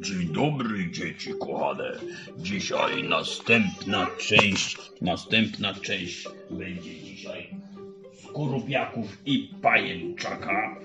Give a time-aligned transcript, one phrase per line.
[0.00, 1.92] Dzień dobry, dzieci kochane.
[2.38, 7.50] Dzisiaj następna część, następna część będzie dzisiaj
[8.24, 10.76] skorupiaków i pajęczaka.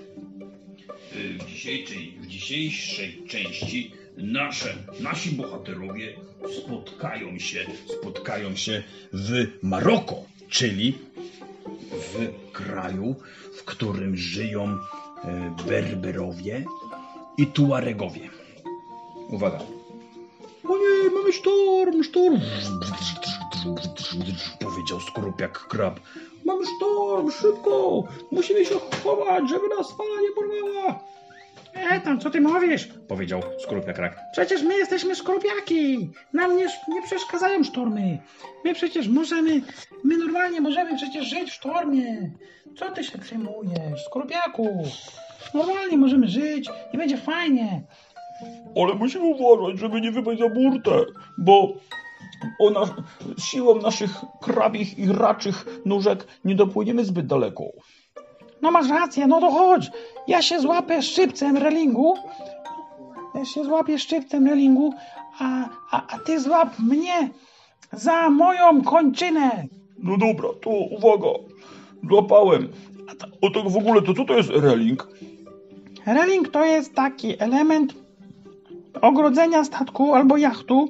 [1.16, 6.14] Y, W dzisiejszej, w dzisiejszej części nasze, nasi bohaterowie
[6.64, 7.66] spotkają się,
[8.00, 8.84] spotkają się
[9.14, 10.94] w Maroko, czyli
[11.92, 13.16] w kraju,
[13.58, 14.64] w którym żyją
[15.24, 16.66] e, Berberowie
[17.38, 18.43] i Tuaregowie.
[19.34, 19.60] Uwaga.
[20.70, 22.40] O nie, mamy sztorm, sztorm.
[24.60, 26.00] Powiedział skorupiak krab.
[26.46, 28.04] Mamy sztorm, szybko.
[28.32, 31.04] Musimy się chować, żeby nas fala nie porwała.
[31.74, 32.90] E, tam co ty mówisz?
[33.08, 34.20] Powiedział skorupiak rak.
[34.32, 36.10] Przecież my jesteśmy skorupiaki.
[36.34, 38.20] Nam nie, nie przeszkadzają sztormy.
[38.66, 39.62] My przecież możemy,
[40.04, 42.32] my normalnie możemy przecież żyć w sztormie.
[42.80, 44.84] Co ty się przejmujesz, skorupiaku?
[45.54, 47.84] Normalnie możemy żyć i będzie fajnie.
[48.82, 51.06] Ale musimy uważać, żeby nie wypaść za burtę,
[51.38, 51.74] bo
[52.60, 52.96] ona,
[53.38, 57.64] siłą naszych krabich i raczych nóżek nie dopłyniemy zbyt daleko.
[58.62, 59.92] No masz rację, no to chodź.
[60.28, 62.16] Ja się złapię szczypcem relingu.
[63.36, 64.94] Ja się złapię szczypcem relingu,
[65.40, 67.30] a, a, a ty złap mnie
[67.92, 69.64] za moją kończynę.
[69.98, 71.40] No dobra, to uwaga,
[72.10, 72.70] złapałem.
[73.12, 75.08] A ta, o tak w ogóle, to co to jest reling?
[76.06, 78.03] Reling to jest taki element
[79.02, 80.90] ogrodzenia statku albo jachtu.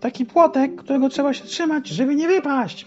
[0.00, 2.86] Taki płotek, którego trzeba się trzymać, żeby nie wypaść.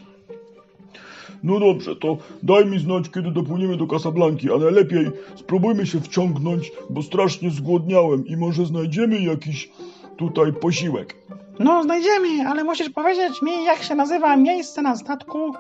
[1.44, 6.72] No dobrze, to daj mi znać, kiedy dopłyniemy do Casablanki, a najlepiej spróbujmy się wciągnąć,
[6.90, 9.72] bo strasznie zgłodniałem i może znajdziemy jakiś
[10.18, 11.16] tutaj posiłek.
[11.60, 15.54] No, znajdziemy, ale musisz powiedzieć mi, jak się nazywa miejsce na statku,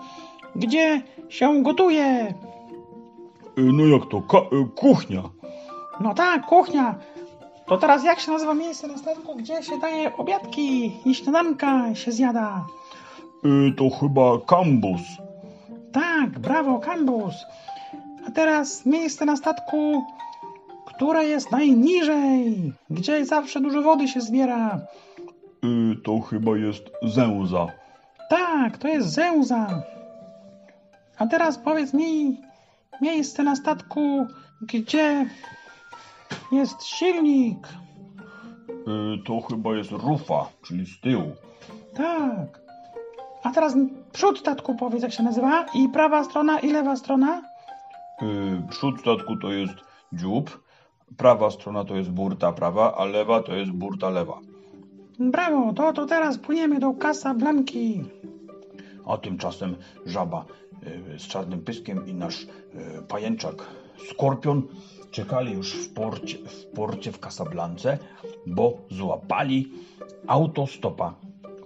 [0.56, 2.34] gdzie się gotuje.
[3.58, 5.24] Y, No jak to, Ka- y, kuchnia.
[6.00, 6.96] No tak, kuchnia.
[7.72, 12.12] To teraz jak się nazywa miejsce na statku, gdzie się daje obiadki i śniadanka się
[12.12, 12.66] zjada?
[13.46, 15.02] Y, To chyba kambus.
[15.92, 17.34] Tak, brawo, kambus.
[18.28, 20.04] A teraz miejsce na statku,
[20.86, 24.80] które jest najniżej, gdzie zawsze dużo wody się zbiera.
[25.64, 27.68] Y, To chyba jest zęza.
[28.30, 29.84] Tak, to jest Zeuza.
[31.18, 32.42] A teraz powiedz mi
[33.02, 34.26] miejsce na statku,
[34.62, 35.26] gdzie
[36.52, 37.68] jest silnik.
[38.70, 41.32] Y, To chyba jest rufa, czyli z tyłu.
[41.96, 42.62] Tak.
[43.44, 43.76] A teraz
[44.12, 45.66] przód statku powiedz, jak się nazywa.
[45.76, 47.42] I prawa strona, i lewa strona.
[48.22, 49.74] Y, Przód statku to jest
[50.14, 50.64] dziób,
[51.18, 54.40] prawa strona to jest burta prawa, a lewa to jest burta lewa.
[55.20, 58.04] Brawo, to, to teraz płyniemy do Casablanki.
[59.08, 59.76] A tymczasem
[60.06, 60.46] żaba
[61.16, 62.48] y, z czarnym pyskiem i nasz y,
[63.08, 63.56] pajęczak
[64.10, 64.62] Skorpion
[65.12, 67.98] czekali już w porcie, w porcie w Casablance,
[68.48, 69.72] bo złapali
[70.28, 71.14] autostopa.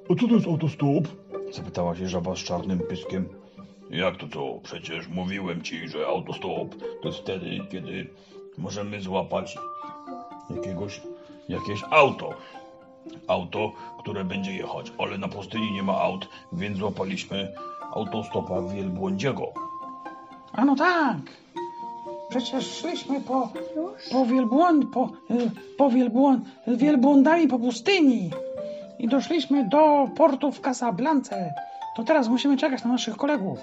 [0.09, 1.07] A co to jest autostop?
[1.51, 3.29] Zapytała się żaba z czarnym pyskiem.
[3.89, 4.59] Jak to co?
[4.63, 8.07] Przecież mówiłem ci, że autostop to jest wtedy, kiedy
[8.57, 9.57] możemy złapać
[10.49, 11.01] jakiegoś,
[11.49, 12.29] jakieś auto.
[13.27, 17.53] Auto, które będzie jechać, ale na pustyni nie ma aut, więc złapaliśmy
[17.91, 19.45] autostopa wielbłądziego.
[20.53, 21.17] A no tak.
[22.37, 23.53] Przecież szliśmy po,
[24.11, 28.31] po wielbłąd, po, y, po wielbłąd, wielbłądami po pustyni.
[28.99, 31.53] I doszliśmy do portu w Casablance.
[31.95, 33.59] To teraz musimy czekać na naszych kolegów.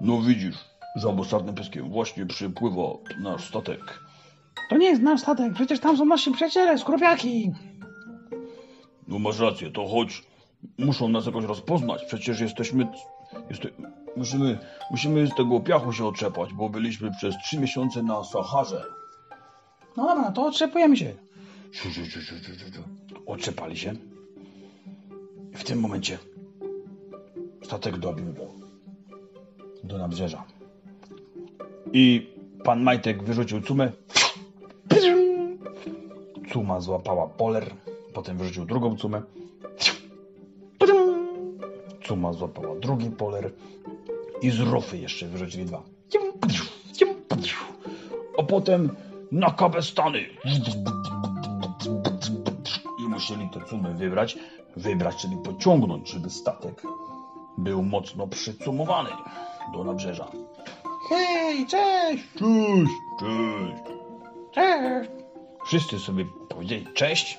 [0.00, 0.56] No widzisz,
[0.96, 2.82] żabo z czarnym pyskiem, właśnie przypływa
[3.22, 4.00] nasz statek.
[4.70, 7.52] To nie jest nasz statek, przecież tam są nasi przyjaciele, skrupiaki.
[9.10, 10.22] No masz rację, to chodź.
[10.78, 12.88] Muszą nas jakoś rozpoznać, przecież jesteśmy...
[13.50, 13.68] Jeste,
[14.16, 14.58] musimy,
[14.90, 18.84] musimy z tego piachu się otrzepać, bo byliśmy przez trzy miesiące na Saharze.
[19.96, 21.14] No dobra, to otrzepujemy się.
[21.72, 21.88] Ciu.
[23.26, 23.94] Otrzepali się.
[25.52, 26.18] I w tym momencie
[27.62, 28.48] statek dobił do,
[29.84, 30.44] do nabrzeża.
[31.92, 32.30] I
[32.64, 33.92] pan Majtek wyrzucił cumę.
[36.52, 37.74] Cuma złapała poler,
[38.14, 39.22] potem wyrzucił drugą cumę.
[42.04, 43.52] Cuma złapała drugi poler
[44.42, 45.82] i z rofy jeszcze wyrzucili dwa.
[48.38, 48.96] A potem
[49.32, 50.20] na kabestany.
[52.98, 54.38] I musieli te cumy wybrać,
[54.76, 56.82] wybrać, czyli pociągnąć, żeby statek
[57.58, 59.10] był mocno przycumowany
[59.72, 60.26] do nabrzeża.
[61.08, 63.82] Hej, cześć, Cześć, cześć.
[64.52, 65.10] cześć.
[65.66, 67.38] Wszyscy sobie powiedzieli cześć,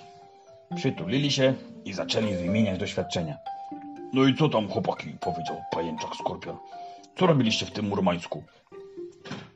[0.76, 1.54] przytulili się
[1.86, 3.38] i zaczęli wymieniać doświadczenia.
[4.14, 6.58] No i co tam, chłopaki, powiedział pajęczak skorpion.
[7.20, 8.44] Co robiliście w tym Murmańsku?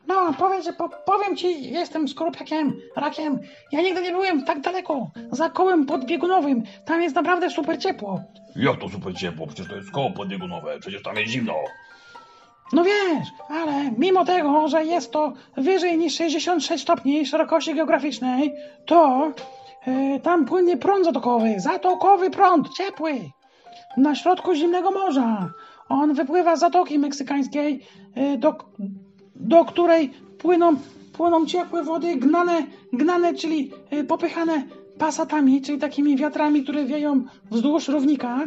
[0.07, 3.39] No, powiem, że po, powiem ci, jestem skorupiakiem, rakiem.
[3.71, 6.63] Ja nigdy nie byłem tak daleko, za kołem podbiegunowym.
[6.85, 8.21] Tam jest naprawdę super ciepło.
[8.55, 9.47] Jak to super ciepło?
[9.47, 11.53] Przecież to jest koło podbiegunowe, przecież tam jest zimno.
[12.73, 18.53] No wiesz, ale mimo tego, że jest to wyżej niż 66 stopni szerokości geograficznej,
[18.85, 19.31] to
[20.23, 23.11] tam płynie prąd zatokowy, zatokowy prąd, ciepły,
[23.97, 25.49] na środku zimnego morza.
[25.89, 27.81] On wypływa z Zatoki Meksykańskiej,
[28.15, 28.55] e, do,
[29.35, 30.75] do której płyną,
[31.13, 34.63] płyną ciepłe wody gnane, gnane, czyli e, popychane
[34.97, 38.39] pasatami, czyli takimi wiatrami, które wieją wzdłuż równika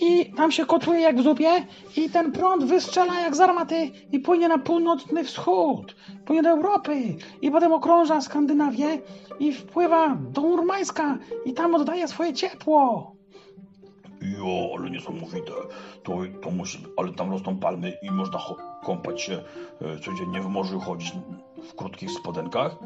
[0.00, 1.66] i tam się kotuje jak w zupie
[1.96, 7.16] i ten prąd wystrzela jak z armaty i płynie na północny wschód, płynie do Europy
[7.42, 8.98] i potem okrąża Skandynawię
[9.40, 13.12] i wpływa do Murmańska i tam oddaje swoje ciepło.
[14.22, 15.52] Jo, ale niesamowite.
[16.02, 18.38] To, to musi, ale tam rosną palmy i można
[18.82, 19.32] kąpać się
[19.80, 21.12] e, codziennie w morzu, chodzić
[21.62, 22.76] w krótkich spodenkach.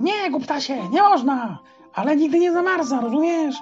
[0.00, 1.58] Nie, głuptasie, nie można,
[1.94, 3.56] ale nigdy nie zamarza, rozumiesz?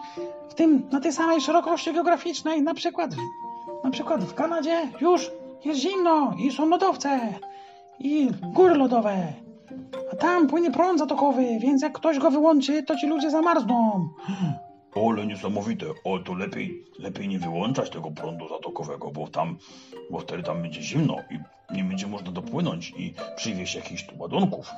[0.49, 3.11] W tym, na tej samej szerokości geograficznej, na przykład,
[3.85, 5.31] na przykład w Kanadzie już
[5.65, 7.21] jest zimno i są lodowce
[7.99, 9.33] i góry lodowe.
[10.13, 14.09] A tam płynie prąd zatokowy, więc jak ktoś go wyłączy, to ci ludzie zamarzną.
[15.07, 15.87] Ale niesamowite.
[16.05, 19.59] O, to lepiej, lepiej nie wyłączać tego prądu zatokowego, bo tam,
[20.11, 21.39] bo wtedy tam będzie zimno i
[21.77, 24.71] nie będzie można dopłynąć i przywieźć jakichś tu ładunków.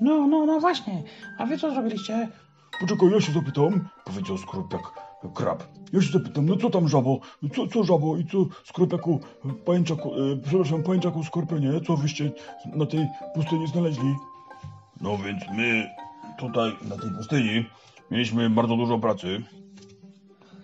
[0.00, 1.02] No, no, no właśnie.
[1.38, 2.28] A wy co zrobiliście?
[2.80, 4.82] Poczekaj, ja się zapytam, powiedział skrupiak
[5.34, 5.64] krab.
[5.92, 7.20] Ja się zapytam, no co tam żabo?
[7.54, 9.20] Co, co żabo i co skrupiaku,
[9.64, 12.32] pajęczaku, e, przepraszam, pajęczaku skorpienie, co wyście
[12.74, 14.14] na tej pustyni znaleźli?
[15.00, 15.86] No więc my
[16.38, 17.64] tutaj na tej pustyni
[18.10, 19.42] mieliśmy bardzo dużo pracy.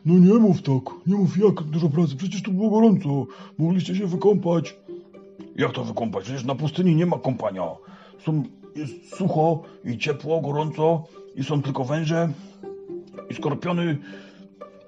[0.04, 3.26] No nie mów tak, nie mów jak dużo pracy, przecież tu było gorąco,
[3.58, 4.76] mogliście się wykąpać.
[5.56, 6.24] Jak to wykąpać?
[6.24, 7.62] Przecież na pustyni nie ma kąpania.
[8.24, 8.42] Są,
[8.76, 11.04] jest sucho i ciepło, gorąco
[11.36, 12.28] i są tylko węże
[13.30, 13.98] i skorpiony.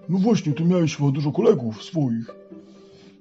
[0.09, 2.35] No właśnie, ty miałeś chyba dużo kolegów swoich.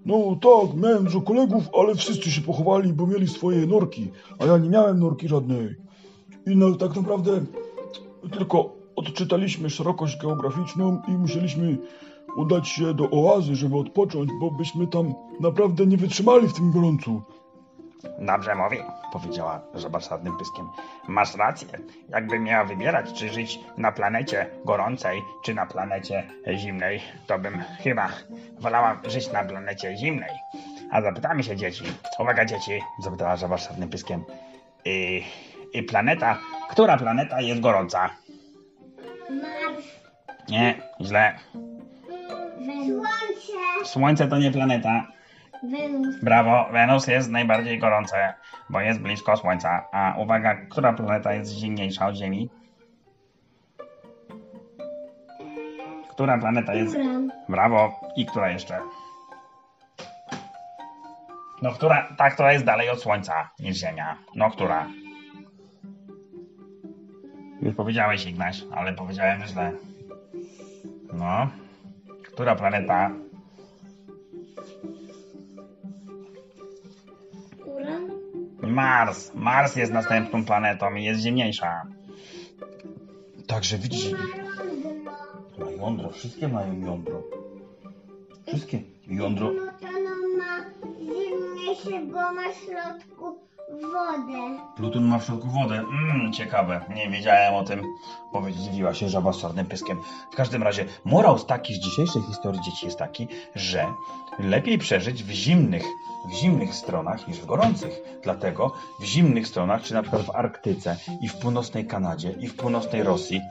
[0.06, 4.58] No tak, miałem dużo kolegów, ale wszyscy się pochowali, bo mieli swoje norki, a ja
[4.58, 5.76] nie miałem norki żadnej.
[6.48, 7.46] I no, tak naprawdę
[8.32, 11.78] tylko odczytaliśmy szerokość geograficzną i musieliśmy
[12.38, 17.22] udać się do oazy, żeby odpocząć, bo byśmy tam naprawdę nie wytrzymali w tym gorącu.
[18.20, 18.78] Dobrze mówi,
[19.14, 20.70] powiedziała z czarnym pyskiem.
[21.08, 21.68] Masz rację.
[22.10, 26.24] Jakbym miała wybierać, czy żyć na planecie gorącej, czy na planecie
[26.58, 28.10] zimnej, to bym chyba
[28.60, 30.32] wolała żyć na planecie zimnej.
[30.92, 31.84] A zapytamy się dzieci.
[32.20, 34.24] Uwaga dzieci, zapytała z czarnym pyskiem.
[34.86, 35.24] I,
[35.74, 36.38] I planeta,
[36.70, 38.10] która planeta jest gorąca?
[39.30, 39.86] Mars,
[40.50, 41.40] Nie, źle.
[42.58, 43.08] Wenus,
[43.84, 45.08] Słońce to nie planeta.
[45.64, 48.34] Wenus, Brawo, Wenus jest najbardziej gorące,
[48.70, 49.88] bo jest blisko Słońca.
[49.92, 52.50] A uwaga, która planeta jest zimniejsza od Ziemi?
[56.10, 56.96] Która planeta jest...
[56.96, 58.00] Uran, Brawo.
[58.16, 58.80] I która jeszcze?
[61.62, 64.18] No, która, ta, która jest dalej od Słońca niż Ziemia.
[64.36, 64.88] No, która?
[67.62, 69.72] Już powiedziałeś, Ignaś, ale powiedziałem źle.
[71.14, 71.48] No.
[72.24, 73.12] Która planeta?
[78.66, 79.32] Mars.
[79.36, 81.82] Mars jest następną planetą i jest zimniejsza.
[83.48, 84.16] Także Londyn.
[85.58, 87.24] ma jądro, wszystkie mają jądro.
[88.48, 89.52] Wszystkie jądro.
[89.52, 90.66] No to ono ma
[91.00, 94.58] zimniejsze, bo ma w środku wodę.
[94.76, 95.84] Pluton ma w środku wodę.
[95.84, 96.86] Mmm, ciekawe.
[96.96, 97.82] Nie wiedziałem o tym.
[98.32, 100.02] Powiedziała się żaba z czarnym pyskiem.
[100.32, 103.86] W każdym razie, morał z taki z dzisiejszej historii dzieci jest taki, że
[104.40, 105.84] lepiej przeżyć w zimnych,
[106.30, 108.02] w zimnych stronach niż w gorących.
[108.24, 112.56] Dlatego w zimnych stronach, czy na przykład w Arktyce i w północnej Kanadzie i w
[112.56, 113.42] północnej Rosji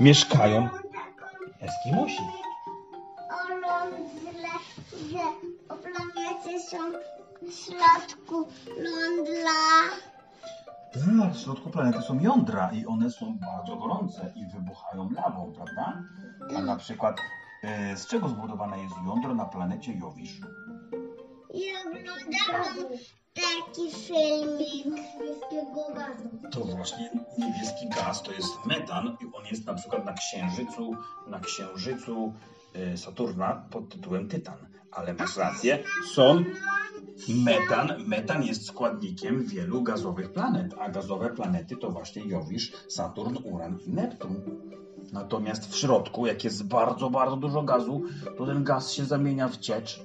[0.00, 0.68] mieszkają
[1.60, 2.22] Eskimusi.
[3.30, 4.48] O lądle,
[5.10, 5.24] że
[5.68, 6.78] o planecie są
[7.48, 9.50] w środku lądla.
[11.20, 16.02] Tak, w środku planety są jądra i one są bardzo gorące i wybuchają lawą, prawda?
[16.56, 17.16] A na przykład
[17.62, 20.40] e, z czego zbudowane jest jądro na planecie Jowisz?
[21.54, 22.88] I oglądałam
[23.34, 24.86] taki filmik.
[24.86, 26.28] Niebieskiego gazu.
[26.50, 30.96] To właśnie niebieski gaz to jest metan i on jest na przykład na księżycu,
[31.26, 32.32] na księżycu
[32.74, 34.56] e, Saturna pod tytułem Tytan.
[34.92, 35.84] Ale masz rację,
[36.14, 36.44] są
[37.28, 43.78] Metan, metan jest składnikiem wielu gazowych planet, a gazowe planety to właśnie Jowisz, Saturn, Uran
[43.86, 44.40] i Neptun.
[45.12, 48.02] Natomiast w środku, jak jest bardzo, bardzo dużo gazu,
[48.38, 50.02] to ten gaz się zamienia w ciecz,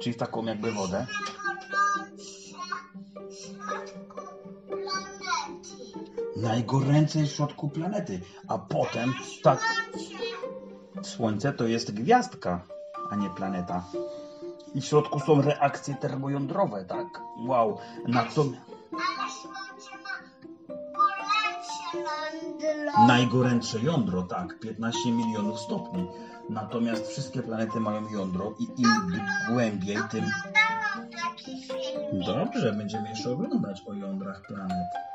[0.00, 1.06] czyli w taką jakby wodę.
[6.36, 9.60] Najgoręcej w środku planety, a potem tak.
[11.02, 12.66] Słońce to jest gwiazdka,
[13.10, 13.84] a nie planeta.
[14.74, 17.20] I w środku są reakcje termojądrowe, tak?
[17.46, 17.78] Wow.
[18.08, 18.72] Natomiast
[23.06, 26.06] najgorętsze jądro, tak, 15 milionów stopni.
[26.50, 30.24] Natomiast wszystkie planety mają jądro i im głębiej, tym.
[32.26, 35.11] Dobrze, będziemy jeszcze oglądać o jądrach planet.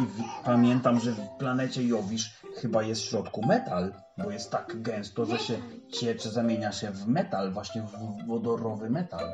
[0.00, 4.82] I w, pamiętam, że w planecie Jowisz chyba jest w środku metal, bo jest tak
[4.82, 5.58] gęsto, że się
[5.92, 9.32] cieczy, zamienia się w metal, właśnie w wodorowy metal.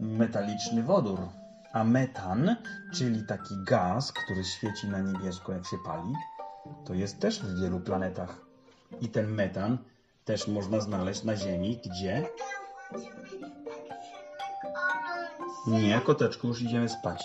[0.00, 1.20] Metaliczny wodór.
[1.72, 2.56] A metan,
[2.94, 6.12] czyli taki gaz, który świeci na niebiesko, jak się pali,
[6.84, 8.40] to jest też w wielu planetach.
[9.00, 9.78] I ten metan
[10.24, 12.28] też można znaleźć na Ziemi, gdzie
[15.66, 17.24] Nie, koteczku, już idziemy spać.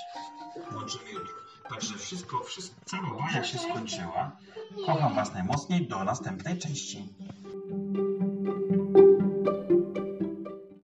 [0.72, 1.43] Włączymy jutro.
[1.74, 4.38] Także wszystko, wszystko, cała baja się skończyła.
[4.86, 5.88] Kocham Was najmocniej.
[5.88, 7.10] Do następnej części.